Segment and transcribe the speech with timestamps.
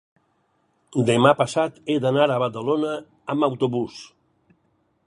[1.09, 2.99] demà passat he d'anar a Badalona
[3.35, 4.03] amb autobús.